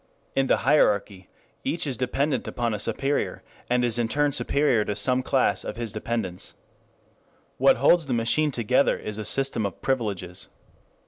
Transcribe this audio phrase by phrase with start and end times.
[0.35, 1.29] In the hierarchy
[1.63, 5.75] each is dependent upon a superior and is in turn superior to some class of
[5.75, 6.55] his dependents.
[7.59, 10.47] What holds the machine together is a system of privileges.